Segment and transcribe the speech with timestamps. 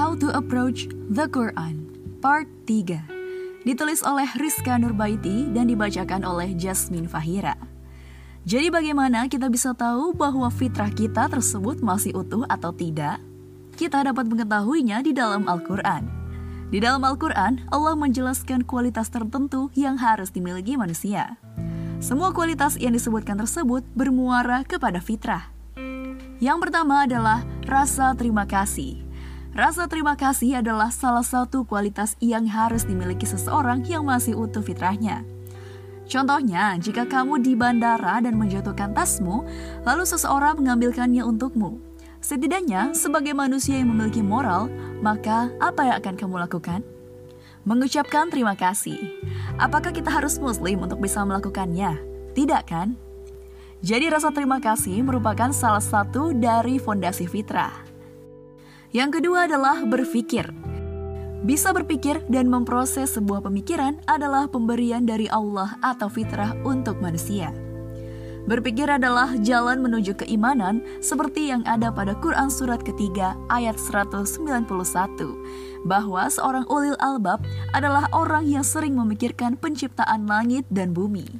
[0.00, 1.84] Approach the Quran,
[2.24, 3.68] Part 3.
[3.68, 7.52] Ditulis oleh Rizka Nurbaiti dan dibacakan oleh Jasmine Fahira.
[8.48, 13.20] Jadi bagaimana kita bisa tahu bahwa fitrah kita tersebut masih utuh atau tidak?
[13.76, 16.08] Kita dapat mengetahuinya di dalam Al-Quran.
[16.72, 21.36] Di dalam Al-Quran, Allah menjelaskan kualitas tertentu yang harus dimiliki manusia.
[22.00, 25.52] Semua kualitas yang disebutkan tersebut bermuara kepada fitrah.
[26.40, 29.09] Yang pertama adalah rasa terima kasih.
[29.50, 35.26] Rasa terima kasih adalah salah satu kualitas yang harus dimiliki seseorang yang masih utuh fitrahnya.
[36.06, 39.42] Contohnya, jika kamu di bandara dan menjatuhkan tasmu,
[39.82, 41.82] lalu seseorang mengambilkannya untukmu.
[42.22, 44.70] Setidaknya, sebagai manusia yang memiliki moral,
[45.02, 46.80] maka apa yang akan kamu lakukan?
[47.66, 48.98] Mengucapkan terima kasih.
[49.58, 51.98] Apakah kita harus muslim untuk bisa melakukannya?
[52.38, 52.94] Tidak kan?
[53.82, 57.89] Jadi rasa terima kasih merupakan salah satu dari fondasi fitrah.
[58.90, 60.50] Yang kedua adalah berpikir.
[61.46, 67.54] Bisa berpikir dan memproses sebuah pemikiran adalah pemberian dari Allah atau fitrah untuk manusia.
[68.50, 74.66] Berpikir adalah jalan menuju keimanan seperti yang ada pada Quran surat ketiga ayat 191
[75.86, 81.30] bahwa seorang ulil albab adalah orang yang sering memikirkan penciptaan langit dan bumi.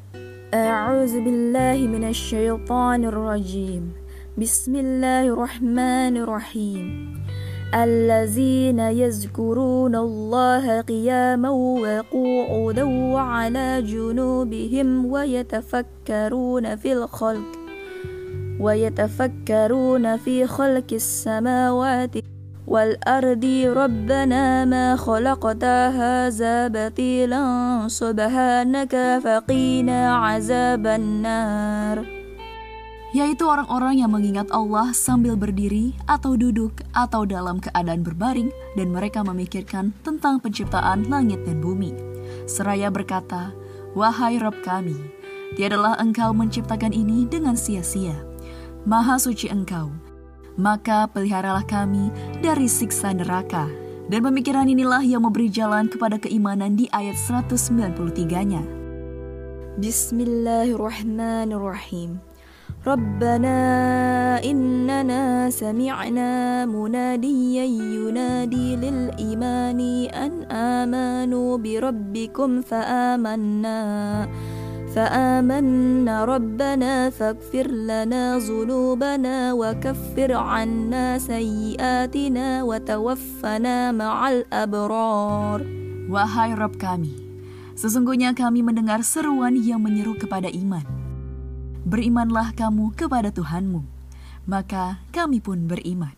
[4.38, 7.18] Bismillahirrahmanirrahim.
[7.74, 17.58] الذين يذكرون الله قياما وقعودا وعلى جنوبهم ويتفكرون في الخلق
[18.60, 22.10] ويتفكرون في خلق السماوات
[22.66, 23.44] والأرض.
[23.76, 27.44] ربنا ما خلقت هذا بطيلا
[27.88, 32.19] سبحانك فقينا عذاب النار.
[33.10, 39.26] Yaitu orang-orang yang mengingat Allah sambil berdiri atau duduk atau dalam keadaan berbaring dan mereka
[39.26, 41.90] memikirkan tentang penciptaan langit dan bumi.
[42.46, 43.50] Seraya berkata,
[43.98, 44.94] Wahai Rob kami,
[45.58, 48.14] tiadalah engkau menciptakan ini dengan sia-sia.
[48.86, 49.90] Maha suci engkau,
[50.54, 53.66] maka peliharalah kami dari siksa neraka.
[54.10, 58.58] Dan pemikiran inilah yang memberi jalan kepada keimanan di ayat 193-nya.
[59.78, 62.29] Bismillahirrahmanirrahim.
[62.86, 63.58] ربنا
[64.44, 66.30] إننا سمعنا
[66.66, 73.80] مناديا ينادي للإيمان أن آمنوا بربكم فآمنا
[74.94, 85.60] فآمنا ربنا فاغفر لنا ذنوبنا وكفر عنا سيئاتنا وتوفنا مع الأبرار.
[86.10, 87.14] Wahai Rob kami,
[87.78, 90.99] sesungguhnya kami mendengar seruan yang menyeru kepada iman.
[91.84, 93.82] Berimanlah kamu kepada Tuhanmu.
[94.48, 96.12] Maka kami pun beriman.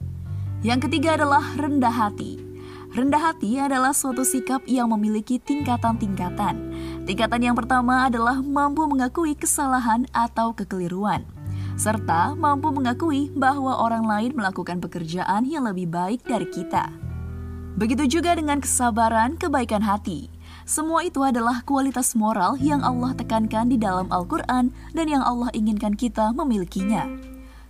[0.63, 2.39] Yang ketiga adalah rendah hati.
[2.93, 6.55] Rendah hati adalah suatu sikap yang memiliki tingkatan-tingkatan.
[7.09, 11.25] Tingkatan yang pertama adalah mampu mengakui kesalahan atau kekeliruan,
[11.81, 16.93] serta mampu mengakui bahwa orang lain melakukan pekerjaan yang lebih baik dari kita.
[17.81, 20.29] Begitu juga dengan kesabaran, kebaikan hati.
[20.63, 25.99] Semua itu adalah kualitas moral yang Allah tekankan di dalam Al-Quran dan yang Allah inginkan
[25.99, 27.07] kita memilikinya.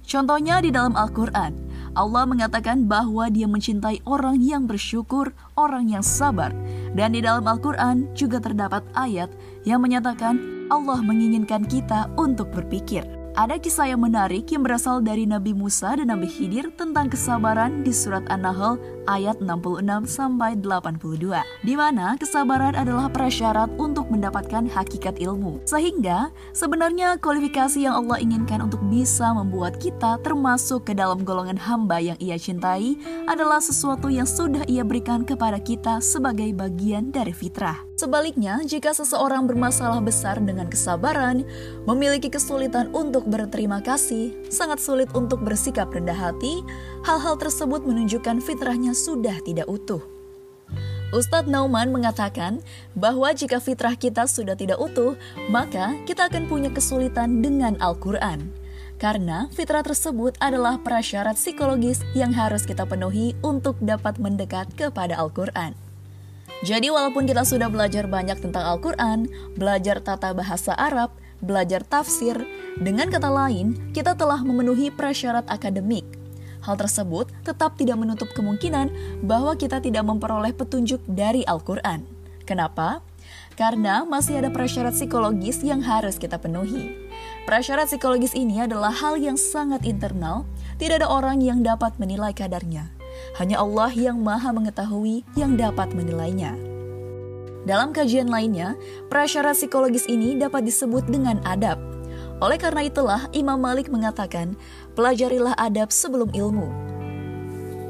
[0.05, 1.57] Contohnya di dalam Al-Quran,
[1.97, 6.53] Allah mengatakan bahwa dia mencintai orang yang bersyukur, orang yang sabar.
[6.93, 9.33] Dan di dalam Al-Quran juga terdapat ayat
[9.65, 13.22] yang menyatakan Allah menginginkan kita untuk berpikir.
[13.33, 17.89] Ada kisah yang menarik yang berasal dari Nabi Musa dan Nabi Khidir tentang kesabaran di
[17.89, 18.77] surat An-Nahl
[19.09, 21.41] ayat 66 sampai 82.
[21.65, 25.65] Di mana kesabaran adalah prasyarat untuk mendapatkan hakikat ilmu.
[25.65, 32.05] Sehingga sebenarnya kualifikasi yang Allah inginkan untuk bisa membuat kita termasuk ke dalam golongan hamba
[32.05, 37.92] yang Ia cintai adalah sesuatu yang sudah Ia berikan kepada kita sebagai bagian dari fitrah.
[38.03, 41.47] Sebaliknya, jika seseorang bermasalah besar dengan kesabaran,
[41.87, 46.67] memiliki kesulitan untuk berterima kasih, sangat sulit untuk bersikap rendah hati,
[47.07, 50.03] hal-hal tersebut menunjukkan fitrahnya sudah tidak utuh.
[51.15, 52.59] Ustadz Nauman mengatakan
[52.99, 55.15] bahwa jika fitrah kita sudah tidak utuh,
[55.47, 58.51] maka kita akan punya kesulitan dengan Al-Quran.
[58.99, 65.92] Karena fitrah tersebut adalah prasyarat psikologis yang harus kita penuhi untuk dapat mendekat kepada Al-Quran.
[66.63, 69.27] Jadi walaupun kita sudah belajar banyak tentang Al-Quran,
[69.59, 71.11] belajar tata bahasa Arab,
[71.43, 72.39] belajar tafsir,
[72.79, 76.07] dengan kata lain, kita telah memenuhi prasyarat akademik.
[76.63, 78.95] Hal tersebut tetap tidak menutup kemungkinan
[79.27, 82.07] bahwa kita tidak memperoleh petunjuk dari Al-Quran.
[82.47, 83.03] Kenapa?
[83.59, 86.95] Karena masih ada prasyarat psikologis yang harus kita penuhi.
[87.43, 90.47] Prasyarat psikologis ini adalah hal yang sangat internal,
[90.79, 93.02] tidak ada orang yang dapat menilai kadarnya.
[93.39, 96.55] Hanya Allah yang maha mengetahui yang dapat menilainya.
[97.63, 98.75] Dalam kajian lainnya,
[99.07, 101.79] prasyarat psikologis ini dapat disebut dengan adab.
[102.43, 104.59] Oleh karena itulah, Imam Malik mengatakan,
[104.99, 106.67] pelajarilah adab sebelum ilmu.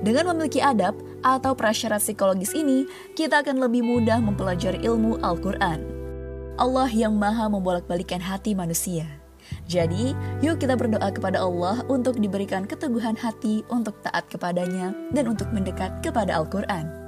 [0.05, 2.85] Dengan memiliki adab atau prasyarat psikologis ini,
[3.17, 5.81] kita akan lebih mudah mempelajari ilmu Al-Quran.
[6.61, 9.22] Allah yang maha membolak-balikan hati manusia.
[9.67, 15.51] Jadi, yuk kita berdoa kepada Allah untuk diberikan keteguhan hati untuk taat kepadanya dan untuk
[15.51, 17.02] mendekat kepada Al-Quran.